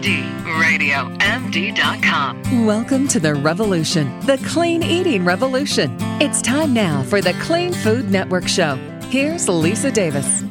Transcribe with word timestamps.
MD, 0.00 1.76
Welcome 2.66 3.06
to 3.08 3.20
the 3.20 3.34
revolution, 3.34 4.18
the 4.20 4.38
clean 4.48 4.82
eating 4.82 5.26
revolution. 5.26 5.94
It's 6.22 6.40
time 6.40 6.72
now 6.72 7.02
for 7.02 7.20
the 7.20 7.34
Clean 7.34 7.70
Food 7.70 8.10
Network 8.10 8.48
Show. 8.48 8.76
Here's 9.10 9.46
Lisa 9.46 9.90
Davis. 9.90 10.42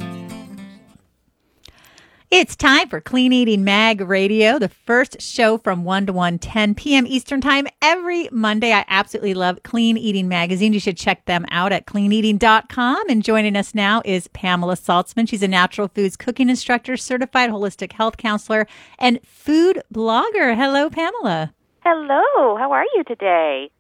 It's 2.31 2.55
time 2.55 2.89
for 2.89 3.01
Clean 3.01 3.33
Eating 3.33 3.63
Mag 3.63 4.01
Radio, 4.01 4.59
the 4.59 4.69
first 4.69 5.19
show 5.19 5.57
from 5.57 5.83
1 5.83 6.05
to 6.05 6.13
1, 6.13 6.37
10 6.37 6.75
p.m. 6.75 7.07
Eastern 7.07 7.41
Time 7.41 7.65
every 7.81 8.29
Monday. 8.31 8.71
I 8.71 8.85
absolutely 8.87 9.33
love 9.33 9.63
Clean 9.63 9.97
Eating 9.97 10.27
Magazine. 10.27 10.71
You 10.71 10.79
should 10.79 10.95
check 10.95 11.25
them 11.25 11.47
out 11.49 11.71
at 11.71 11.87
cleaneating.com. 11.87 13.09
And 13.09 13.23
joining 13.23 13.55
us 13.55 13.73
now 13.73 14.03
is 14.05 14.27
Pamela 14.27 14.75
Salzman. 14.75 15.27
She's 15.27 15.41
a 15.41 15.47
natural 15.47 15.87
foods 15.87 16.15
cooking 16.15 16.51
instructor, 16.51 16.97
certified 16.97 17.49
holistic 17.49 17.93
health 17.93 18.17
counselor, 18.17 18.67
and 18.99 19.19
food 19.25 19.81
blogger. 19.91 20.55
Hello, 20.55 20.87
Pamela. 20.91 21.51
Hello. 21.79 22.57
How 22.57 22.71
are 22.71 22.85
you 22.93 23.03
today? 23.05 23.71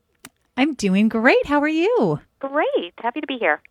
I'm 0.57 0.73
doing 0.73 1.07
great. 1.07 1.45
How 1.45 1.61
are 1.61 1.67
you? 1.67 2.19
Great. 2.39 2.93
Happy 2.97 3.21
to 3.21 3.27
be 3.27 3.37
here. 3.37 3.61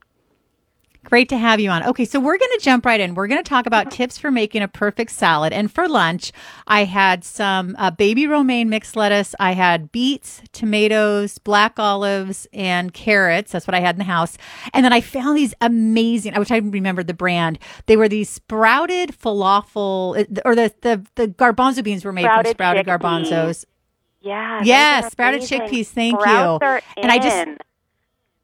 Great 1.05 1.29
to 1.30 1.38
have 1.38 1.59
you 1.59 1.70
on. 1.70 1.84
Okay, 1.84 2.05
so 2.05 2.20
we're 2.20 2.37
going 2.37 2.51
to 2.59 2.61
jump 2.62 2.84
right 2.84 3.01
in. 3.01 3.15
We're 3.15 3.29
going 3.29 3.43
to 3.43 3.48
talk 3.48 3.66
about 3.66 3.91
tips 3.91 4.19
for 4.19 4.30
making 4.30 4.62
a 4.62 4.69
perfect 4.69 5.11
salad. 5.11 5.52
And 5.52 5.73
for 5.73 5.88
lunch, 5.88 6.33
I 6.66 6.84
had 6.84 7.24
some 7.24 7.77
uh, 7.79 7.91
baby 7.91 8.27
romaine 8.27 8.69
mixed 8.69 8.95
lettuce. 8.97 9.34
I 9.41 9.52
had 9.52 9.91
beets, 9.91 10.43
tomatoes, 10.52 11.38
black 11.38 11.79
olives, 11.79 12.47
and 12.52 12.93
carrots. 12.93 13.52
That's 13.52 13.66
what 13.66 13.74
I 13.74 13.80
had 13.80 13.95
in 13.95 14.01
the 14.01 14.05
house. 14.05 14.37
And 14.74 14.84
then 14.84 14.93
I 14.93 15.01
found 15.01 15.38
these 15.38 15.55
amazing, 15.61 16.34
I 16.34 16.41
wish 16.41 16.51
I 16.51 16.59
remembered 16.59 17.07
the 17.07 17.15
brand. 17.15 17.59
They 17.87 17.96
were 17.96 18.09
these 18.09 18.29
sprouted 18.29 19.10
falafel, 19.10 20.19
uh, 20.21 20.41
or 20.45 20.55
the, 20.55 20.74
the, 20.83 21.07
the 21.15 21.29
garbanzo 21.29 21.83
beans 21.83 22.05
were 22.05 22.12
made 22.12 22.24
sprouted 22.24 22.46
from 22.46 22.55
sprouted 22.55 22.87
chickpeas. 22.87 23.01
garbanzos. 23.01 23.65
Yeah. 24.21 24.63
Yes, 24.65 25.13
sprouted 25.13 25.43
chickpeas. 25.43 25.87
Thank 25.87 26.21
Sprouts 26.21 26.63
you. 26.63 27.02
and 27.02 27.13
I 27.13 27.19
just 27.19 27.59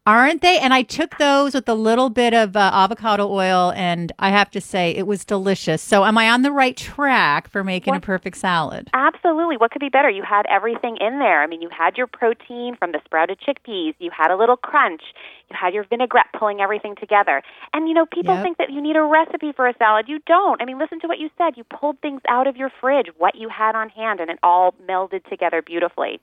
Aren't 0.07 0.43
they? 0.43 0.59
And 0.59 0.71
I 0.71 0.83
took 0.83 1.17
those 1.17 1.55
with 1.55 1.67
a 1.67 1.73
little 1.73 2.11
bit 2.11 2.35
of 2.35 2.55
uh, 2.55 2.69
avocado 2.71 3.27
oil, 3.27 3.73
and 3.75 4.11
I 4.19 4.29
have 4.29 4.51
to 4.51 4.61
say 4.61 4.91
it 4.91 5.07
was 5.07 5.25
delicious. 5.25 5.81
So, 5.81 6.05
am 6.05 6.15
I 6.15 6.29
on 6.29 6.43
the 6.43 6.51
right 6.51 6.77
track 6.77 7.49
for 7.49 7.63
making 7.63 7.93
what? 7.93 8.03
a 8.03 8.05
perfect 8.05 8.37
salad? 8.37 8.87
Absolutely. 8.93 9.57
What 9.57 9.71
could 9.71 9.79
be 9.79 9.89
better? 9.89 10.07
You 10.07 10.21
had 10.21 10.45
everything 10.47 10.97
in 11.01 11.17
there. 11.17 11.41
I 11.41 11.47
mean, 11.47 11.63
you 11.63 11.69
had 11.75 11.97
your 11.97 12.05
protein 12.05 12.75
from 12.77 12.91
the 12.91 12.99
sprouted 13.03 13.39
chickpeas, 13.39 13.95
you 13.97 14.11
had 14.15 14.29
a 14.29 14.37
little 14.37 14.57
crunch, 14.57 15.01
you 15.49 15.55
had 15.59 15.73
your 15.73 15.85
vinaigrette 15.85 16.27
pulling 16.37 16.61
everything 16.61 16.93
together. 16.99 17.41
And, 17.73 17.87
you 17.87 17.95
know, 17.95 18.05
people 18.05 18.35
yep. 18.35 18.43
think 18.43 18.57
that 18.59 18.71
you 18.71 18.81
need 18.81 18.97
a 18.97 19.01
recipe 19.01 19.53
for 19.53 19.67
a 19.67 19.73
salad. 19.77 20.05
You 20.07 20.19
don't. 20.27 20.61
I 20.61 20.65
mean, 20.65 20.77
listen 20.77 20.99
to 20.99 21.07
what 21.07 21.17
you 21.17 21.31
said. 21.35 21.57
You 21.57 21.63
pulled 21.63 21.99
things 22.01 22.21
out 22.29 22.45
of 22.45 22.57
your 22.57 22.69
fridge, 22.79 23.07
what 23.17 23.33
you 23.33 23.49
had 23.49 23.75
on 23.75 23.89
hand, 23.89 24.19
and 24.19 24.29
it 24.29 24.37
all 24.43 24.75
melded 24.87 25.27
together 25.27 25.63
beautifully. 25.63 26.19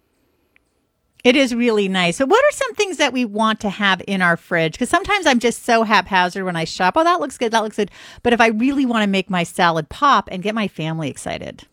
It 1.24 1.36
is 1.36 1.54
really 1.54 1.86
nice. 1.86 2.16
So, 2.16 2.26
what 2.26 2.44
are 2.44 2.56
some 2.56 2.74
things 2.74 2.96
that 2.96 3.12
we 3.12 3.24
want 3.24 3.60
to 3.60 3.70
have 3.70 4.02
in 4.08 4.22
our 4.22 4.36
fridge? 4.36 4.72
Because 4.72 4.88
sometimes 4.88 5.24
I'm 5.24 5.38
just 5.38 5.64
so 5.64 5.84
haphazard 5.84 6.44
when 6.44 6.56
I 6.56 6.64
shop. 6.64 6.94
Oh, 6.96 7.04
that 7.04 7.20
looks 7.20 7.38
good. 7.38 7.52
That 7.52 7.62
looks 7.62 7.76
good. 7.76 7.92
But 8.24 8.32
if 8.32 8.40
I 8.40 8.48
really 8.48 8.84
want 8.84 9.04
to 9.04 9.06
make 9.06 9.30
my 9.30 9.44
salad 9.44 9.88
pop 9.88 10.28
and 10.32 10.42
get 10.42 10.52
my 10.52 10.66
family 10.66 11.08
excited, 11.08 11.68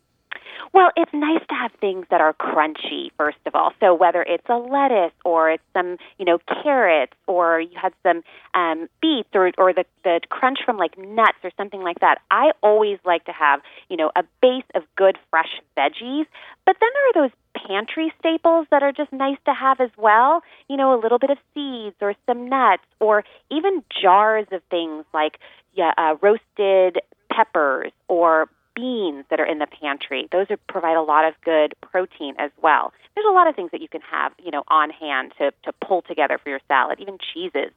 well, 0.72 0.92
it's 0.95 1.11
nice 1.14 1.42
to 1.50 1.55
have 1.55 1.72
things 1.81 2.05
that 2.11 2.22
are 2.22 2.33
crunchy, 2.33 3.09
first 3.17 3.39
of 3.45 3.55
all. 3.55 3.72
So 3.80 3.95
whether 3.95 4.22
it's 4.22 4.47
a 4.50 4.58
lettuce 4.58 5.14
or 5.25 5.50
it's 5.50 5.64
some, 5.73 5.97
you 6.20 6.25
know, 6.25 6.38
carrots 6.64 7.14
or 7.27 7.59
you 7.59 7.75
had 7.75 7.94
some 8.03 8.22
um, 8.53 8.88
beets 9.02 9.30
or, 9.33 9.52
or 9.58 9.73
the, 9.73 9.86
the 10.03 10.22
crunch 10.30 10.59
from 10.64 10.77
like 10.77 10.97
nuts 10.97 11.39
or 11.44 11.52
something 11.58 11.81
like 11.81 12.00
that. 12.02 12.20
I 12.30 12.52
always 12.61 13.00
like 13.03 13.25
to 13.25 13.31
have, 13.31 13.61
you 13.89 13.97
know, 13.97 14.11
a 14.16 14.23
base 14.42 14.64
of 14.75 14.83
good 14.95 15.17
fresh 15.31 15.59
veggies. 15.75 16.25
But 16.66 16.75
then 16.80 16.89
there 16.94 17.09
are 17.09 17.27
those 17.27 17.36
pantry 17.67 18.13
staples 18.19 18.67
that 18.71 18.83
are 18.83 18.91
just 18.91 19.11
nice 19.11 19.38
to 19.45 19.53
have 19.53 19.79
as 19.79 19.91
well. 19.97 20.43
You 20.67 20.77
know, 20.77 20.93
a 20.93 20.99
little 20.99 21.19
bit 21.19 21.29
of 21.29 21.38
seeds 21.53 21.95
or 22.02 22.15
some 22.25 22.49
nuts 22.49 22.83
or 22.99 23.23
even 23.49 23.83
jars 24.02 24.47
of 24.52 24.61
things 24.70 25.05
like 25.14 25.39
yeah, 25.73 25.93
uh, 25.97 26.15
roasted 26.21 26.99
peppers 27.31 27.92
or 28.08 28.49
beans 28.75 29.25
that 29.30 29.39
are 29.39 29.45
in 29.45 29.59
the 29.59 29.67
pantry. 29.67 30.27
Those 30.31 30.47
are, 30.49 30.58
provide 30.67 30.95
a 30.95 31.02
lot 31.02 31.25
of 31.25 31.33
good 31.43 31.73
protein 31.81 32.36
as 32.37 32.52
well. 32.61 32.93
There's 33.15 33.27
a 33.30 33.33
lot 33.33 33.47
of 33.47 33.55
things 33.55 33.71
that 33.71 33.81
you 33.81 33.87
can 33.87 34.02
have, 34.02 34.31
you 34.43 34.52
know, 34.52 34.64
on 34.67 34.89
hand 34.89 35.33
to, 35.37 35.52
to 35.64 35.73
pull 35.86 36.02
together 36.02 36.39
for 36.41 36.49
your 36.49 36.61
salad, 36.67 36.99
even 36.99 37.17
cheeses. 37.33 37.71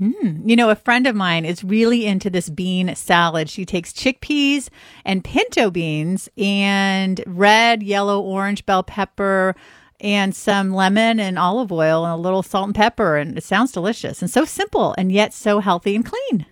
Mm. 0.00 0.48
You 0.48 0.56
know, 0.56 0.70
a 0.70 0.74
friend 0.74 1.06
of 1.06 1.14
mine 1.14 1.44
is 1.44 1.62
really 1.62 2.06
into 2.06 2.30
this 2.30 2.48
bean 2.48 2.94
salad. 2.94 3.48
She 3.48 3.64
takes 3.64 3.92
chickpeas 3.92 4.68
and 5.04 5.24
pinto 5.24 5.70
beans 5.70 6.28
and 6.36 7.22
red, 7.26 7.82
yellow, 7.82 8.20
orange 8.20 8.66
bell 8.66 8.82
pepper 8.82 9.54
and 10.00 10.34
some 10.34 10.74
lemon 10.74 11.20
and 11.20 11.38
olive 11.38 11.70
oil 11.70 12.04
and 12.04 12.12
a 12.12 12.16
little 12.16 12.42
salt 12.42 12.66
and 12.66 12.74
pepper. 12.74 13.16
And 13.16 13.38
it 13.38 13.44
sounds 13.44 13.72
delicious 13.72 14.20
and 14.20 14.30
so 14.30 14.44
simple 14.44 14.94
and 14.98 15.12
yet 15.12 15.32
so 15.32 15.60
healthy 15.60 15.94
and 15.94 16.04
clean. 16.04 16.46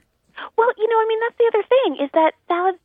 Well, 0.56 0.68
you 0.76 0.88
know, 0.88 0.96
I 0.96 1.06
mean, 1.08 1.20
that's 1.20 1.38
the 1.38 1.50
other 1.52 1.66
thing 1.68 2.04
is 2.04 2.10
that 2.14 2.34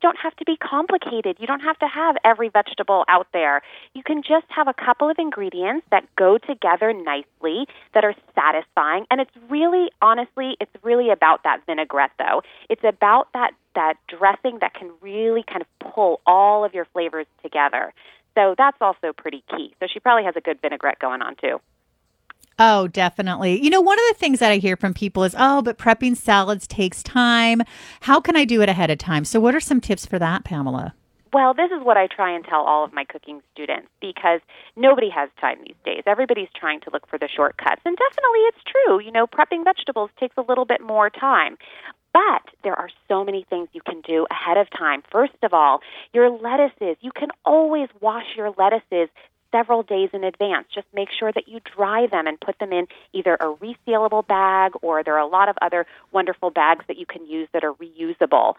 don't 0.07 0.17
have 0.23 0.35
to 0.37 0.45
be 0.45 0.55
complicated. 0.55 1.35
You 1.37 1.47
don't 1.47 1.59
have 1.59 1.77
to 1.79 1.87
have 1.87 2.15
every 2.23 2.47
vegetable 2.47 3.03
out 3.09 3.27
there. 3.33 3.61
You 3.93 4.03
can 4.03 4.21
just 4.21 4.45
have 4.47 4.69
a 4.69 4.73
couple 4.73 5.09
of 5.09 5.17
ingredients 5.19 5.85
that 5.91 6.03
go 6.15 6.37
together 6.37 6.93
nicely, 6.93 7.67
that 7.93 8.05
are 8.05 8.15
satisfying, 8.33 9.05
and 9.11 9.19
it's 9.19 9.31
really, 9.49 9.89
honestly, 10.01 10.55
it's 10.61 10.71
really 10.81 11.09
about 11.09 11.43
that 11.43 11.59
vinaigrette, 11.65 12.11
though. 12.17 12.41
It's 12.69 12.83
about 12.85 13.27
that 13.33 13.51
that 13.75 13.95
dressing 14.07 14.57
that 14.61 14.73
can 14.73 14.91
really 15.01 15.43
kind 15.43 15.61
of 15.61 15.91
pull 15.93 16.21
all 16.25 16.63
of 16.65 16.73
your 16.73 16.85
flavors 16.85 17.27
together. 17.43 17.93
So 18.33 18.55
that's 18.57 18.77
also 18.81 19.13
pretty 19.15 19.43
key. 19.55 19.75
So 19.79 19.87
she 19.91 19.99
probably 19.99 20.23
has 20.23 20.35
a 20.35 20.41
good 20.41 20.59
vinaigrette 20.61 20.99
going 20.99 21.21
on 21.21 21.35
too. 21.35 21.59
Oh, 22.59 22.87
definitely. 22.87 23.61
You 23.63 23.69
know, 23.69 23.81
one 23.81 23.99
of 23.99 24.05
the 24.09 24.15
things 24.19 24.39
that 24.39 24.51
I 24.51 24.57
hear 24.57 24.75
from 24.75 24.93
people 24.93 25.23
is, 25.23 25.35
oh, 25.37 25.61
but 25.61 25.77
prepping 25.77 26.17
salads 26.17 26.65
takes 26.65 27.03
time. 27.03 27.61
How 28.01 28.19
can 28.19 28.35
I 28.35 28.45
do 28.45 28.61
it 28.61 28.69
ahead 28.69 28.89
of 28.89 28.97
time? 28.97 29.25
So, 29.25 29.39
what 29.39 29.53
are 29.53 29.59
some 29.59 29.79
tips 29.79 30.05
for 30.07 30.17
that, 30.17 30.43
Pamela? 30.43 30.95
Well, 31.33 31.53
this 31.53 31.69
is 31.71 31.83
what 31.83 31.97
I 31.97 32.07
try 32.07 32.33
and 32.33 32.43
tell 32.43 32.61
all 32.61 32.83
of 32.83 32.93
my 32.93 33.03
cooking 33.03 33.41
students 33.53 33.89
because 34.01 34.39
nobody 34.75 35.09
has 35.09 35.29
time 35.39 35.57
these 35.59 35.75
days. 35.85 36.03
Everybody's 36.07 36.49
trying 36.55 36.79
to 36.81 36.89
look 36.91 37.07
for 37.07 37.19
the 37.19 37.27
shortcuts. 37.27 37.81
And 37.85 37.95
definitely 37.97 38.39
it's 38.47 38.57
true. 38.65 39.01
You 39.01 39.11
know, 39.11 39.27
prepping 39.27 39.63
vegetables 39.63 40.09
takes 40.19 40.35
a 40.37 40.41
little 40.41 40.65
bit 40.65 40.81
more 40.81 41.09
time. 41.09 41.57
But 42.13 42.41
there 42.63 42.73
are 42.73 42.89
so 43.07 43.23
many 43.23 43.45
things 43.49 43.67
you 43.73 43.81
can 43.85 44.01
do 44.01 44.25
ahead 44.31 44.57
of 44.57 44.67
time. 44.75 45.03
First 45.11 45.37
of 45.43 45.53
all, 45.53 45.81
your 46.13 46.31
lettuces. 46.31 46.97
You 47.01 47.11
can 47.11 47.29
always 47.45 47.89
wash 48.01 48.25
your 48.35 48.51
lettuces 48.57 49.09
several 49.57 49.83
days 49.83 50.09
in 50.13 50.23
advance. 50.23 50.67
Just 50.73 50.87
make 50.93 51.09
sure 51.17 51.31
that 51.31 51.47
you 51.47 51.59
dry 51.75 52.07
them 52.07 52.27
and 52.27 52.39
put 52.39 52.59
them 52.59 52.71
in 52.71 52.87
either 53.13 53.35
a 53.35 53.55
resealable 53.55 54.25
bag 54.25 54.73
or 54.81 55.03
there 55.03 55.15
are 55.15 55.19
a 55.19 55.27
lot 55.27 55.49
of 55.49 55.55
other 55.61 55.85
wonderful 56.11 56.51
bags 56.51 56.85
that 56.87 56.97
you 56.97 57.05
can 57.05 57.25
use 57.25 57.47
that 57.53 57.63
are 57.63 57.73
reusable. 57.73 58.55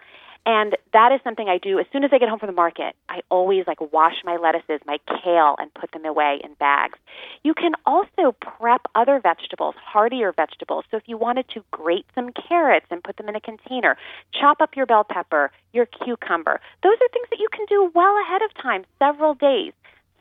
And 0.46 0.76
that 0.92 1.12
is 1.12 1.20
something 1.24 1.48
I 1.48 1.58
do 1.58 1.78
as 1.78 1.86
soon 1.92 2.04
as 2.04 2.10
I 2.12 2.18
get 2.18 2.28
home 2.28 2.38
from 2.38 2.46
the 2.46 2.54
market. 2.54 2.94
I 3.08 3.20
always 3.28 3.66
like 3.66 3.80
wash 3.92 4.14
my 4.24 4.36
lettuces, 4.36 4.80
my 4.86 4.98
kale, 5.06 5.56
and 5.58 5.72
put 5.74 5.90
them 5.92 6.06
away 6.06 6.40
in 6.42 6.54
bags. 6.54 6.98
You 7.42 7.54
can 7.54 7.72
also 7.84 8.32
prep 8.40 8.86
other 8.94 9.20
vegetables, 9.20 9.74
hardier 9.76 10.32
vegetables. 10.32 10.84
So 10.90 10.96
if 10.96 11.02
you 11.06 11.18
wanted 11.18 11.48
to 11.50 11.64
grate 11.70 12.06
some 12.14 12.30
carrots 12.32 12.86
and 12.90 13.04
put 13.04 13.18
them 13.18 13.28
in 13.28 13.36
a 13.36 13.40
container, 13.40 13.96
chop 14.32 14.62
up 14.62 14.74
your 14.74 14.86
bell 14.86 15.04
pepper, 15.04 15.50
your 15.72 15.86
cucumber. 15.86 16.60
Those 16.82 16.96
are 16.96 17.08
things 17.12 17.28
that 17.30 17.40
you 17.40 17.48
can 17.52 17.66
do 17.68 17.90
well 17.94 18.16
ahead 18.24 18.40
of 18.42 18.54
time, 18.62 18.86
several 18.98 19.34
days. 19.34 19.74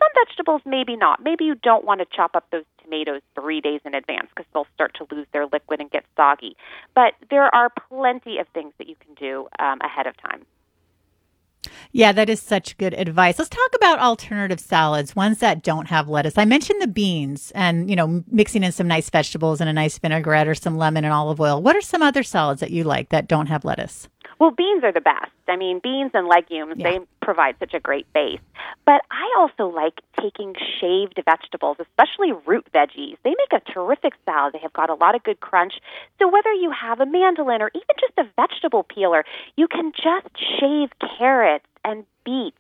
Some 0.07 0.25
vegetables, 0.25 0.61
maybe 0.65 0.95
not. 0.95 1.21
Maybe 1.23 1.45
you 1.45 1.55
don't 1.55 1.83
want 1.85 1.99
to 1.99 2.05
chop 2.05 2.35
up 2.35 2.45
those 2.51 2.63
tomatoes 2.83 3.21
three 3.35 3.61
days 3.61 3.81
in 3.83 3.93
advance 3.93 4.27
because 4.35 4.45
they'll 4.53 4.67
start 4.73 4.95
to 4.95 5.07
lose 5.13 5.27
their 5.33 5.45
liquid 5.45 5.81
and 5.81 5.91
get 5.91 6.05
soggy. 6.15 6.55
But 6.95 7.13
there 7.29 7.53
are 7.53 7.69
plenty 7.89 8.37
of 8.37 8.47
things 8.53 8.73
that 8.77 8.87
you 8.87 8.95
can 8.95 9.13
do 9.15 9.47
um, 9.59 9.79
ahead 9.81 10.07
of 10.07 10.15
time. 10.17 10.45
Yeah, 11.91 12.11
that 12.13 12.29
is 12.29 12.41
such 12.41 12.77
good 12.77 12.93
advice. 12.93 13.39
Let's 13.39 13.49
talk 13.49 13.69
about 13.75 13.99
alternative 13.99 14.59
salads, 14.59 15.15
ones 15.15 15.39
that 15.39 15.63
don't 15.63 15.87
have 15.87 16.07
lettuce. 16.07 16.37
I 16.37 16.45
mentioned 16.45 16.81
the 16.81 16.87
beans 16.87 17.51
and, 17.55 17.89
you 17.89 17.95
know, 17.95 18.23
mixing 18.31 18.63
in 18.63 18.71
some 18.71 18.87
nice 18.87 19.09
vegetables 19.09 19.59
and 19.59 19.69
a 19.69 19.73
nice 19.73 19.97
vinaigrette 19.97 20.47
or 20.47 20.55
some 20.55 20.77
lemon 20.77 21.03
and 21.03 21.13
olive 21.13 21.41
oil. 21.41 21.61
What 21.61 21.75
are 21.75 21.81
some 21.81 22.01
other 22.01 22.23
salads 22.23 22.61
that 22.61 22.71
you 22.71 22.83
like 22.83 23.09
that 23.09 23.27
don't 23.27 23.47
have 23.47 23.65
lettuce? 23.65 24.07
Well, 24.39 24.51
beans 24.51 24.83
are 24.83 24.91
the 24.91 25.01
best. 25.01 25.31
I 25.47 25.55
mean, 25.55 25.79
beans 25.79 26.11
and 26.13 26.27
legumes, 26.27 26.75
yeah. 26.77 26.91
they 26.91 26.99
provide 27.21 27.55
such 27.59 27.73
a 27.73 27.79
great 27.79 28.11
base. 28.13 28.39
But 28.85 29.01
I 29.11 29.35
also 29.37 29.67
like 29.73 30.01
taking 30.19 30.55
shaved 30.79 31.19
vegetables, 31.25 31.77
especially 31.79 32.33
root 32.45 32.67
veggies. 32.73 33.17
They 33.23 33.31
make 33.31 33.53
a 33.53 33.71
terrific 33.71 34.13
salad. 34.25 34.53
They 34.53 34.59
have 34.59 34.73
got 34.73 34.89
a 34.89 34.95
lot 34.95 35.15
of 35.15 35.23
good 35.23 35.39
crunch. 35.39 35.73
So 36.19 36.27
whether 36.27 36.51
you 36.53 36.71
have 36.71 36.99
a 36.99 37.05
mandolin 37.05 37.61
or 37.61 37.71
even 37.73 37.95
just 37.99 38.13
a 38.17 38.25
vegetable 38.35 38.83
peeler, 38.83 39.25
you 39.55 39.67
can 39.67 39.91
just 39.91 40.27
shave 40.59 40.89
carrots 41.17 41.65
and 41.83 42.05
beets 42.23 42.57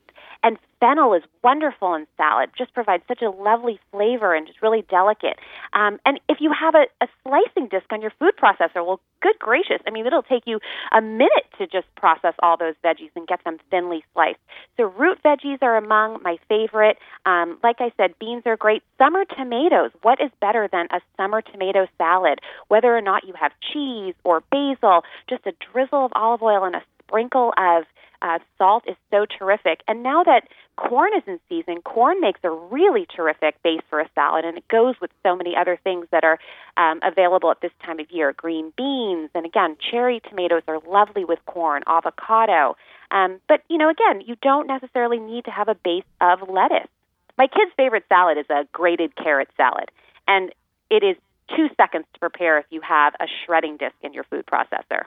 Fennel 0.79 1.13
is 1.13 1.23
wonderful 1.43 1.95
in 1.95 2.05
salad, 2.17 2.51
just 2.57 2.73
provides 2.73 3.03
such 3.07 3.21
a 3.21 3.29
lovely 3.29 3.79
flavor 3.91 4.35
and 4.35 4.45
just 4.45 4.61
really 4.61 4.83
delicate. 4.89 5.39
Um, 5.73 5.99
and 6.05 6.19
if 6.29 6.37
you 6.39 6.51
have 6.51 6.75
a, 6.75 6.85
a 7.03 7.07
slicing 7.23 7.67
disc 7.67 7.85
on 7.91 8.01
your 8.01 8.11
food 8.19 8.33
processor, 8.41 8.85
well, 8.85 8.99
good 9.21 9.37
gracious, 9.39 9.81
I 9.87 9.91
mean, 9.91 10.05
it'll 10.05 10.23
take 10.23 10.43
you 10.45 10.59
a 10.91 11.01
minute 11.01 11.47
to 11.57 11.65
just 11.65 11.87
process 11.95 12.33
all 12.43 12.57
those 12.57 12.75
veggies 12.83 13.09
and 13.15 13.27
get 13.27 13.43
them 13.43 13.57
thinly 13.71 14.03
sliced. 14.13 14.39
So 14.77 14.83
root 14.83 15.19
veggies 15.23 15.61
are 15.61 15.77
among 15.77 16.21
my 16.21 16.37
favorite. 16.47 16.97
Um, 17.25 17.57
like 17.63 17.77
I 17.79 17.91
said, 17.97 18.13
beans 18.19 18.43
are 18.45 18.57
great. 18.57 18.83
Summer 18.97 19.25
tomatoes. 19.25 19.91
What 20.03 20.21
is 20.21 20.31
better 20.39 20.69
than 20.71 20.87
a 20.91 21.01
summer 21.15 21.41
tomato 21.41 21.87
salad? 21.97 22.39
Whether 22.67 22.95
or 22.95 23.01
not 23.01 23.27
you 23.27 23.33
have 23.39 23.51
cheese 23.73 24.13
or 24.23 24.43
basil, 24.51 25.03
just 25.29 25.45
a 25.47 25.53
drizzle 25.71 26.05
of 26.05 26.11
olive 26.15 26.43
oil 26.43 26.63
and 26.63 26.75
a 26.75 26.83
sprinkle 27.03 27.53
of 27.57 27.85
uh, 28.21 28.39
salt 28.57 28.83
is 28.87 28.95
so 29.11 29.25
terrific. 29.25 29.81
And 29.87 30.03
now 30.03 30.23
that 30.23 30.47
corn 30.75 31.11
is 31.17 31.23
in 31.27 31.39
season, 31.49 31.81
corn 31.81 32.21
makes 32.21 32.39
a 32.43 32.51
really 32.51 33.05
terrific 33.15 33.61
base 33.63 33.81
for 33.89 33.99
a 33.99 34.09
salad, 34.15 34.45
and 34.45 34.57
it 34.57 34.67
goes 34.67 34.95
with 35.01 35.11
so 35.23 35.35
many 35.35 35.55
other 35.55 35.79
things 35.83 36.07
that 36.11 36.23
are 36.23 36.39
um, 36.77 36.99
available 37.03 37.51
at 37.51 37.61
this 37.61 37.71
time 37.85 37.99
of 37.99 38.09
year. 38.11 38.33
Green 38.33 38.71
beans, 38.77 39.29
and 39.33 39.45
again, 39.45 39.77
cherry 39.91 40.21
tomatoes 40.29 40.63
are 40.67 40.79
lovely 40.87 41.25
with 41.25 41.39
corn, 41.45 41.83
avocado. 41.87 42.75
Um, 43.11 43.39
but, 43.47 43.63
you 43.69 43.77
know, 43.77 43.89
again, 43.89 44.21
you 44.25 44.35
don't 44.41 44.67
necessarily 44.67 45.19
need 45.19 45.45
to 45.45 45.51
have 45.51 45.67
a 45.67 45.75
base 45.75 46.03
of 46.21 46.49
lettuce. 46.49 46.89
My 47.37 47.47
kid's 47.47 47.71
favorite 47.77 48.05
salad 48.09 48.37
is 48.37 48.45
a 48.49 48.67
grated 48.71 49.15
carrot 49.15 49.49
salad, 49.55 49.91
and 50.27 50.51
it 50.89 51.03
is 51.03 51.15
two 51.55 51.69
seconds 51.77 52.05
to 52.13 52.19
prepare 52.19 52.57
if 52.57 52.65
you 52.69 52.81
have 52.81 53.13
a 53.19 53.25
shredding 53.45 53.77
disc 53.77 53.95
in 54.01 54.13
your 54.13 54.23
food 54.25 54.45
processor. 54.45 55.03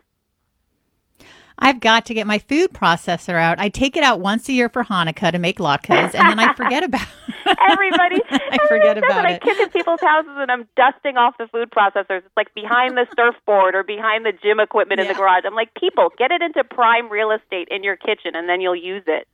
I've 1.61 1.81
got 1.81 2.07
to 2.07 2.15
get 2.15 2.27
my 2.27 2.39
food 2.39 2.73
processor 2.73 3.35
out. 3.35 3.59
I 3.59 3.69
take 3.69 3.97
it 3.97 4.03
out 4.03 4.21
once 4.21 4.49
a 4.49 4.53
year 4.53 4.69
for 4.69 4.85
Hanukkah 4.85 5.33
to 5.33 5.39
make 5.39 5.59
latkes, 5.59 6.15
and 6.15 6.29
then 6.29 6.39
I 6.39 6.55
forget 6.55 6.83
about 6.83 7.07
everybody. 7.71 8.21
I 8.31 8.59
forget 8.69 8.99
about 8.99 9.25
it. 9.27 9.35
I 9.35 9.39
kick 9.39 9.59
in 9.59 9.69
people's 9.71 10.01
houses 10.01 10.33
and 10.37 10.51
I'm 10.51 10.67
dusting 10.77 11.17
off 11.17 11.35
the 11.39 11.49
food 11.49 11.71
processors. 11.71 12.25
It's 12.25 12.37
like 12.37 12.55
behind 12.55 12.97
the 12.97 13.07
surfboard 13.17 13.75
or 13.75 13.83
behind 13.83 14.25
the 14.25 14.33
gym 14.33 14.61
equipment 14.61 14.99
yeah. 14.99 15.07
in 15.07 15.13
the 15.13 15.19
garage. 15.19 15.45
I'm 15.47 15.55
like, 15.55 15.75
people, 15.75 16.09
get 16.19 16.31
it 16.31 16.43
into 16.43 16.65
prime 16.65 17.11
real 17.11 17.31
estate 17.31 17.69
in 17.71 17.85
your 17.85 17.97
kitchen, 17.97 18.33
and 18.35 18.49
then 18.49 18.61
you'll 18.61 18.77
use 18.77 19.05
it. 19.07 19.29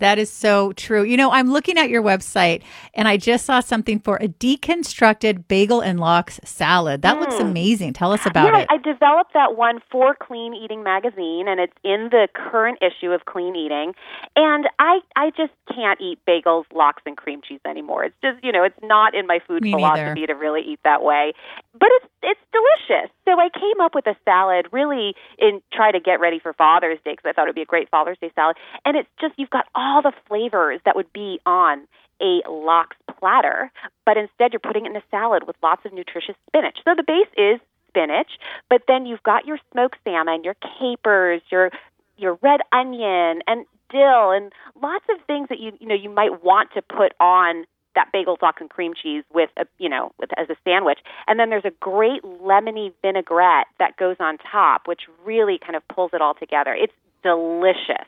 That 0.00 0.18
is 0.18 0.30
so 0.30 0.72
true. 0.72 1.02
You 1.02 1.16
know, 1.16 1.30
I'm 1.30 1.50
looking 1.50 1.78
at 1.78 1.88
your 1.88 2.02
website 2.02 2.62
and 2.94 3.06
I 3.06 3.16
just 3.16 3.46
saw 3.46 3.60
something 3.60 4.00
for 4.00 4.16
a 4.16 4.28
deconstructed 4.28 5.46
bagel 5.48 5.80
and 5.80 6.00
lox 6.00 6.40
salad. 6.44 7.02
That 7.02 7.16
mm. 7.16 7.20
looks 7.20 7.36
hmm. 7.36 7.42
amazing. 7.46 7.92
Tell 7.92 8.12
us 8.12 8.26
about 8.26 8.52
yeah, 8.52 8.60
it. 8.60 8.68
I 8.70 8.76
developed 8.78 9.32
that 9.34 9.56
one 9.56 9.80
for 9.90 10.14
Clean 10.14 10.54
Eating 10.54 10.82
magazine 10.82 11.46
and 11.48 11.60
it's 11.60 11.72
in 11.84 12.08
the 12.10 12.28
current 12.34 12.78
issue 12.82 13.12
of 13.12 13.24
Clean 13.26 13.54
Eating. 13.54 13.94
And 14.36 14.68
I 14.78 15.00
I 15.16 15.30
just 15.30 15.52
can't 15.74 16.00
eat 16.00 16.18
bagels, 16.26 16.64
lox 16.74 17.02
and 17.06 17.16
cream 17.16 17.40
cheese 17.46 17.60
anymore. 17.66 18.04
It's 18.04 18.16
just, 18.22 18.42
you 18.42 18.52
know, 18.52 18.64
it's 18.64 18.78
not 18.82 19.14
in 19.14 19.26
my 19.26 19.38
food 19.46 19.62
Me 19.62 19.72
philosophy 19.72 20.20
neither. 20.20 20.26
to 20.28 20.34
really 20.34 20.62
eat 20.62 20.80
that 20.84 21.02
way. 21.02 21.32
But 21.72 21.88
it's 21.96 22.06
it's 22.22 22.40
delicious. 22.52 23.10
So 23.24 23.38
I 23.38 23.48
came 23.48 23.80
up 23.80 23.94
with 23.94 24.06
a 24.06 24.16
salad 24.24 24.66
really 24.72 25.14
in 25.38 25.62
try 25.72 25.92
to 25.92 26.00
get 26.00 26.20
ready 26.20 26.38
for 26.38 26.52
Father's 26.52 26.98
Day 27.04 27.12
because 27.12 27.28
I 27.28 27.32
thought 27.32 27.46
it 27.46 27.50
would 27.50 27.54
be 27.54 27.62
a 27.62 27.66
great 27.66 27.88
Father's 27.90 28.18
Day 28.18 28.30
salad. 28.34 28.56
And 28.84 28.96
it's 28.96 29.08
just 29.20 29.34
you've 29.36 29.50
got 29.50 29.66
all 29.74 30.02
the 30.02 30.12
flavors 30.28 30.80
that 30.84 30.96
would 30.96 31.12
be 31.12 31.40
on 31.46 31.86
a 32.20 32.42
lox 32.48 32.96
platter, 33.18 33.72
but 34.04 34.16
instead 34.16 34.52
you're 34.52 34.60
putting 34.60 34.84
it 34.84 34.90
in 34.90 34.96
a 34.96 35.02
salad 35.10 35.46
with 35.46 35.56
lots 35.62 35.84
of 35.86 35.92
nutritious 35.92 36.36
spinach. 36.48 36.78
So 36.84 36.94
the 36.94 37.04
base 37.06 37.30
is 37.36 37.60
spinach, 37.88 38.30
but 38.68 38.82
then 38.86 39.06
you've 39.06 39.22
got 39.22 39.46
your 39.46 39.58
smoked 39.72 39.96
salmon, 40.04 40.44
your 40.44 40.56
capers, 40.78 41.42
your 41.50 41.70
your 42.16 42.38
red 42.42 42.60
onion 42.72 43.40
and 43.46 43.64
dill 43.90 44.30
and 44.30 44.52
lots 44.80 45.04
of 45.10 45.24
things 45.26 45.48
that 45.48 45.58
you 45.58 45.72
you 45.80 45.86
know 45.86 45.94
you 45.94 46.10
might 46.10 46.42
want 46.44 46.70
to 46.74 46.82
put 46.82 47.12
on 47.18 47.64
that 47.94 48.08
bagel 48.12 48.36
sauce 48.38 48.54
and 48.60 48.70
cream 48.70 48.92
cheese 49.00 49.24
with 49.32 49.50
a 49.56 49.66
you 49.78 49.88
know 49.88 50.12
with 50.18 50.30
as 50.38 50.48
a 50.50 50.56
sandwich. 50.64 50.98
And 51.26 51.38
then 51.38 51.50
there's 51.50 51.64
a 51.64 51.72
great 51.80 52.22
lemony 52.22 52.92
vinaigrette 53.02 53.66
that 53.78 53.96
goes 53.96 54.16
on 54.20 54.38
top 54.38 54.82
which 54.86 55.02
really 55.24 55.58
kind 55.58 55.76
of 55.76 55.86
pulls 55.88 56.10
it 56.12 56.20
all 56.20 56.34
together. 56.34 56.74
It's 56.74 56.92
delicious. 57.22 58.06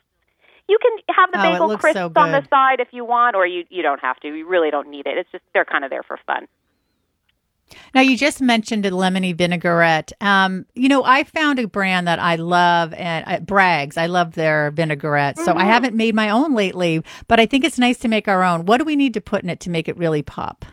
You 0.67 0.77
can 0.81 1.15
have 1.15 1.31
the 1.31 1.39
oh, 1.39 1.51
bagel 1.51 1.77
crisps 1.77 1.99
so 1.99 2.11
on 2.15 2.31
the 2.31 2.45
side 2.49 2.79
if 2.79 2.87
you 2.91 3.03
want 3.05 3.35
or 3.35 3.45
you 3.45 3.65
you 3.69 3.83
don't 3.83 4.01
have 4.01 4.19
to. 4.21 4.27
You 4.27 4.47
really 4.47 4.71
don't 4.71 4.89
need 4.89 5.05
it. 5.05 5.17
It's 5.17 5.31
just 5.31 5.43
they're 5.53 5.65
kind 5.65 5.83
of 5.83 5.89
there 5.89 6.03
for 6.03 6.19
fun 6.25 6.47
now, 7.93 8.01
you 8.01 8.17
just 8.17 8.41
mentioned 8.41 8.85
a 8.85 8.91
lemony 8.91 9.35
vinaigrette. 9.35 10.11
Um, 10.21 10.65
you 10.75 10.89
know, 10.89 11.03
I 11.03 11.23
found 11.23 11.59
a 11.59 11.67
brand 11.67 12.07
that 12.07 12.19
I 12.19 12.35
love 12.35 12.93
and 12.93 13.25
uh, 13.27 13.39
Bragg's. 13.39 13.97
I 13.97 14.07
love 14.07 14.33
their 14.33 14.71
vinaigrette. 14.71 15.37
So 15.37 15.47
mm-hmm. 15.47 15.59
I 15.59 15.65
haven't 15.65 15.95
made 15.95 16.15
my 16.15 16.29
own 16.29 16.53
lately, 16.53 17.03
but 17.27 17.39
I 17.39 17.45
think 17.45 17.63
it's 17.63 17.79
nice 17.79 17.97
to 17.99 18.07
make 18.07 18.27
our 18.27 18.43
own. 18.43 18.65
What 18.65 18.77
do 18.77 18.85
we 18.85 18.95
need 18.95 19.13
to 19.15 19.21
put 19.21 19.43
in 19.43 19.49
it 19.49 19.59
to 19.61 19.69
make 19.69 19.87
it 19.87 19.97
really 19.97 20.21
pop? 20.21 20.65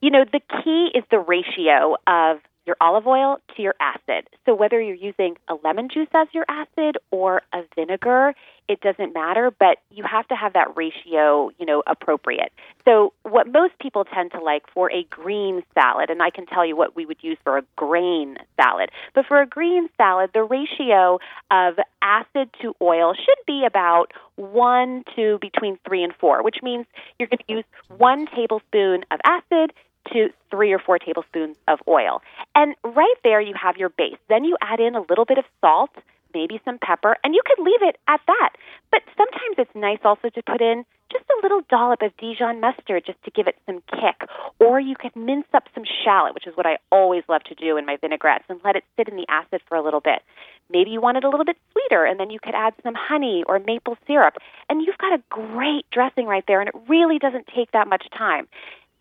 You 0.00 0.10
know, 0.10 0.24
the 0.30 0.40
key 0.62 0.90
is 0.94 1.04
the 1.10 1.18
ratio 1.18 1.96
of 2.06 2.38
your 2.66 2.76
olive 2.80 3.06
oil 3.06 3.38
to 3.56 3.62
your 3.62 3.74
acid. 3.80 4.28
So 4.44 4.54
whether 4.54 4.80
you're 4.80 4.94
using 4.94 5.36
a 5.48 5.54
lemon 5.64 5.88
juice 5.88 6.08
as 6.14 6.26
your 6.32 6.44
acid 6.48 6.98
or 7.10 7.42
a 7.52 7.60
vinegar, 7.76 8.34
it 8.68 8.80
doesn't 8.80 9.14
matter, 9.14 9.52
but 9.58 9.78
you 9.90 10.04
have 10.04 10.26
to 10.28 10.34
have 10.34 10.52
that 10.54 10.76
ratio, 10.76 11.50
you 11.58 11.66
know, 11.66 11.82
appropriate. 11.86 12.52
So 12.84 13.12
what 13.22 13.46
most 13.46 13.78
people 13.80 14.04
tend 14.04 14.32
to 14.32 14.40
like 14.40 14.64
for 14.72 14.90
a 14.92 15.04
green 15.04 15.62
salad, 15.74 16.10
and 16.10 16.22
I 16.22 16.30
can 16.30 16.46
tell 16.46 16.64
you 16.64 16.76
what 16.76 16.96
we 16.96 17.06
would 17.06 17.18
use 17.20 17.38
for 17.44 17.58
a 17.58 17.62
grain 17.76 18.36
salad, 18.60 18.90
but 19.14 19.26
for 19.26 19.40
a 19.40 19.46
green 19.46 19.88
salad, 19.96 20.30
the 20.34 20.42
ratio 20.42 21.18
of 21.50 21.78
acid 22.02 22.50
to 22.62 22.74
oil 22.80 23.14
should 23.14 23.46
be 23.46 23.64
about 23.66 24.12
one 24.36 25.04
to 25.16 25.38
between 25.40 25.78
three 25.86 26.02
and 26.02 26.14
four, 26.14 26.42
which 26.42 26.58
means 26.62 26.86
you're 27.18 27.28
going 27.28 27.38
to 27.46 27.54
use 27.54 27.64
one 27.96 28.26
tablespoon 28.34 29.04
of 29.10 29.20
acid 29.24 29.72
to 30.12 30.28
three 30.50 30.72
or 30.72 30.78
four 30.78 30.98
tablespoons 30.98 31.56
of 31.68 31.80
oil. 31.88 32.22
And 32.54 32.74
right 32.84 33.16
there 33.24 33.40
you 33.40 33.54
have 33.60 33.76
your 33.76 33.88
base. 33.88 34.16
Then 34.28 34.44
you 34.44 34.56
add 34.60 34.80
in 34.80 34.94
a 34.94 35.00
little 35.00 35.24
bit 35.24 35.38
of 35.38 35.44
salt, 35.60 35.90
maybe 36.36 36.60
some 36.66 36.76
pepper, 36.76 37.16
and 37.24 37.34
you 37.34 37.40
could 37.46 37.64
leave 37.64 37.80
it 37.80 37.96
at 38.06 38.20
that. 38.26 38.50
But 38.90 39.00
sometimes 39.16 39.56
it's 39.56 39.74
nice 39.74 40.00
also 40.04 40.28
to 40.28 40.42
put 40.42 40.60
in 40.60 40.84
just 41.10 41.24
a 41.30 41.40
little 41.42 41.62
dollop 41.70 42.02
of 42.02 42.16
Dijon 42.18 42.60
mustard 42.60 43.04
just 43.06 43.22
to 43.24 43.30
give 43.30 43.46
it 43.46 43.56
some 43.64 43.80
kick. 43.88 44.28
Or 44.58 44.78
you 44.78 44.96
could 44.98 45.16
mince 45.16 45.46
up 45.54 45.64
some 45.74 45.84
shallot, 46.04 46.34
which 46.34 46.46
is 46.46 46.56
what 46.56 46.66
I 46.66 46.76
always 46.92 47.22
love 47.28 47.44
to 47.44 47.54
do 47.54 47.76
in 47.78 47.86
my 47.86 47.96
vinaigrettes, 47.96 48.44
and 48.50 48.60
let 48.64 48.76
it 48.76 48.84
sit 48.96 49.08
in 49.08 49.16
the 49.16 49.26
acid 49.28 49.62
for 49.66 49.76
a 49.76 49.82
little 49.82 50.00
bit. 50.00 50.20
Maybe 50.68 50.90
you 50.90 51.00
want 51.00 51.16
it 51.16 51.24
a 51.24 51.30
little 51.30 51.44
bit 51.44 51.56
sweeter, 51.72 52.04
and 52.04 52.20
then 52.20 52.30
you 52.30 52.40
could 52.42 52.54
add 52.54 52.74
some 52.82 52.94
honey 52.94 53.44
or 53.46 53.58
maple 53.60 53.96
syrup. 54.06 54.34
And 54.68 54.82
you've 54.82 54.98
got 54.98 55.18
a 55.18 55.22
great 55.30 55.86
dressing 55.90 56.26
right 56.26 56.44
there, 56.46 56.60
and 56.60 56.68
it 56.68 56.74
really 56.88 57.18
doesn't 57.18 57.48
take 57.54 57.72
that 57.72 57.88
much 57.88 58.06
time. 58.16 58.48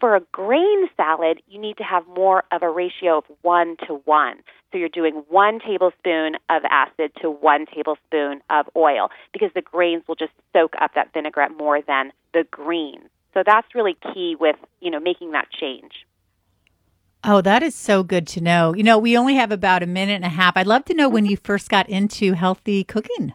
For 0.05 0.15
a 0.15 0.21
grain 0.31 0.87
salad, 0.95 1.41
you 1.47 1.59
need 1.59 1.77
to 1.77 1.83
have 1.83 2.05
more 2.05 2.43
of 2.51 2.61
a 2.61 2.69
ratio 2.69 3.17
of 3.17 3.23
one 3.41 3.75
to 3.87 3.95
one. 4.05 4.35
So 4.71 4.77
you're 4.77 4.87
doing 4.87 5.23
one 5.29 5.59
tablespoon 5.59 6.35
of 6.47 6.61
acid 6.69 7.11
to 7.23 7.31
one 7.31 7.65
tablespoon 7.65 8.41
of 8.51 8.69
oil 8.75 9.09
because 9.33 9.49
the 9.55 9.63
grains 9.63 10.03
will 10.07 10.13
just 10.13 10.33
soak 10.53 10.75
up 10.79 10.91
that 10.93 11.11
vinaigrette 11.11 11.57
more 11.57 11.81
than 11.81 12.11
the 12.35 12.45
greens. 12.51 13.09
So 13.33 13.41
that's 13.43 13.73
really 13.73 13.97
key 14.13 14.35
with, 14.39 14.57
you 14.79 14.91
know, 14.91 14.99
making 14.99 15.31
that 15.31 15.47
change. 15.59 16.05
Oh, 17.23 17.41
that 17.41 17.63
is 17.63 17.73
so 17.73 18.03
good 18.03 18.27
to 18.27 18.41
know. 18.41 18.75
You 18.75 18.83
know, 18.83 18.99
we 18.99 19.17
only 19.17 19.33
have 19.33 19.51
about 19.51 19.81
a 19.81 19.87
minute 19.87 20.13
and 20.13 20.25
a 20.25 20.29
half. 20.29 20.55
I'd 20.55 20.67
love 20.67 20.85
to 20.85 20.93
know 20.93 21.09
when 21.09 21.25
you 21.25 21.35
mm-hmm. 21.35 21.45
first 21.45 21.67
got 21.67 21.89
into 21.89 22.33
healthy 22.33 22.83
cooking. 22.83 23.33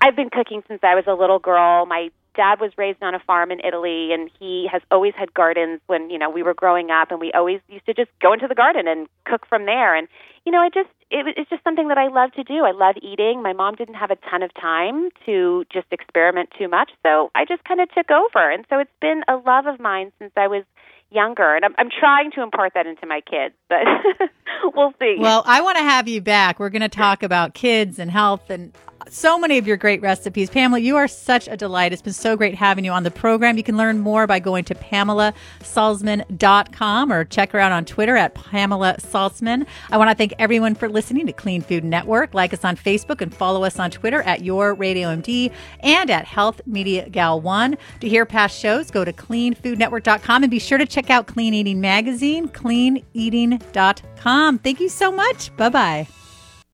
I've 0.00 0.16
been 0.16 0.30
cooking 0.30 0.64
since 0.66 0.80
I 0.82 0.96
was 0.96 1.04
a 1.06 1.14
little 1.14 1.38
girl. 1.38 1.86
My 1.86 2.10
dad 2.34 2.60
was 2.60 2.72
raised 2.76 3.02
on 3.02 3.14
a 3.14 3.20
farm 3.20 3.50
in 3.50 3.60
Italy 3.60 4.12
and 4.12 4.30
he 4.38 4.68
has 4.70 4.82
always 4.90 5.14
had 5.16 5.32
gardens 5.34 5.80
when, 5.86 6.10
you 6.10 6.18
know, 6.18 6.30
we 6.30 6.42
were 6.42 6.54
growing 6.54 6.90
up 6.90 7.10
and 7.10 7.20
we 7.20 7.32
always 7.32 7.60
used 7.68 7.86
to 7.86 7.94
just 7.94 8.10
go 8.20 8.32
into 8.32 8.48
the 8.48 8.54
garden 8.54 8.88
and 8.88 9.06
cook 9.24 9.46
from 9.48 9.66
there 9.66 9.94
and 9.94 10.08
you 10.44 10.50
know, 10.50 10.58
I 10.58 10.70
just 10.70 10.88
it, 11.10 11.34
it's 11.36 11.50
just 11.50 11.62
something 11.62 11.88
that 11.88 11.98
I 11.98 12.08
love 12.08 12.32
to 12.32 12.42
do. 12.42 12.64
I 12.64 12.72
love 12.72 12.96
eating. 13.00 13.42
My 13.42 13.52
mom 13.52 13.74
didn't 13.76 13.94
have 13.94 14.10
a 14.10 14.16
ton 14.28 14.42
of 14.42 14.52
time 14.54 15.10
to 15.26 15.64
just 15.72 15.86
experiment 15.92 16.50
too 16.58 16.68
much, 16.68 16.90
so 17.04 17.30
I 17.34 17.44
just 17.44 17.62
kind 17.64 17.80
of 17.80 17.88
took 17.92 18.10
over. 18.10 18.50
And 18.50 18.64
so 18.68 18.78
it's 18.78 18.90
been 19.00 19.22
a 19.28 19.36
love 19.36 19.66
of 19.66 19.78
mine 19.78 20.10
since 20.18 20.32
I 20.36 20.48
was 20.48 20.64
younger 21.12 21.54
and 21.54 21.64
I'm, 21.64 21.74
I'm 21.78 21.90
trying 21.90 22.30
to 22.32 22.42
impart 22.42 22.72
that 22.74 22.86
into 22.86 23.06
my 23.06 23.20
kids 23.20 23.54
but 23.68 23.80
we'll 24.74 24.94
see 24.98 25.16
well 25.18 25.42
i 25.44 25.60
want 25.60 25.76
to 25.76 25.82
have 25.82 26.08
you 26.08 26.22
back 26.22 26.58
we're 26.58 26.70
going 26.70 26.80
to 26.80 26.88
talk 26.88 27.22
about 27.22 27.52
kids 27.52 27.98
and 27.98 28.10
health 28.10 28.48
and 28.48 28.72
so 29.10 29.38
many 29.38 29.58
of 29.58 29.66
your 29.66 29.76
great 29.76 30.00
recipes. 30.02 30.50
Pamela, 30.50 30.80
you 30.80 30.96
are 30.96 31.08
such 31.08 31.48
a 31.48 31.56
delight. 31.56 31.92
It's 31.92 32.02
been 32.02 32.12
so 32.12 32.36
great 32.36 32.54
having 32.54 32.84
you 32.84 32.92
on 32.92 33.02
the 33.02 33.10
program. 33.10 33.56
You 33.56 33.62
can 33.62 33.76
learn 33.76 33.98
more 33.98 34.26
by 34.26 34.38
going 34.38 34.64
to 34.64 34.74
PamelaSalzman.com 34.74 37.12
or 37.12 37.24
check 37.24 37.52
her 37.52 37.58
out 37.58 37.72
on 37.72 37.84
Twitter 37.84 38.16
at 38.16 38.34
Pamela 38.34 38.96
Salzman. 38.98 39.66
I 39.90 39.98
want 39.98 40.10
to 40.10 40.16
thank 40.16 40.34
everyone 40.38 40.74
for 40.74 40.88
listening 40.88 41.26
to 41.26 41.32
Clean 41.32 41.62
Food 41.62 41.84
Network. 41.84 42.34
Like 42.34 42.52
us 42.52 42.64
on 42.64 42.76
Facebook 42.76 43.20
and 43.20 43.34
follow 43.34 43.64
us 43.64 43.78
on 43.78 43.90
Twitter 43.90 44.22
at 44.22 44.42
Your 44.42 44.74
Radio 44.74 45.08
MD 45.08 45.52
and 45.80 46.10
at 46.10 46.24
Health 46.24 46.60
Media 46.66 47.08
Gal 47.08 47.40
One. 47.40 47.76
To 48.00 48.08
hear 48.08 48.26
past 48.26 48.58
shows, 48.58 48.90
go 48.90 49.04
to 49.04 49.12
cleanfoodnetwork.com 49.12 50.42
and 50.42 50.50
be 50.50 50.58
sure 50.58 50.78
to 50.78 50.86
check 50.86 51.10
out 51.10 51.26
Clean 51.26 51.54
Eating 51.54 51.80
Magazine, 51.80 52.48
cleaneating.com. 52.48 54.58
Thank 54.58 54.80
you 54.80 54.88
so 54.88 55.12
much. 55.12 55.54
Bye 55.56 55.68
bye. 55.68 56.21